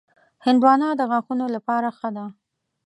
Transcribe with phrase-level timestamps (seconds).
[0.45, 2.25] هندوانه د غاښونو لپاره ښه ده.